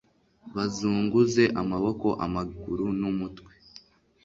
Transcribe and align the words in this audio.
bazunguze 0.55 1.43
amaboko, 1.61 2.07
amaguru 2.25 2.85
n'umutwe 2.99 3.51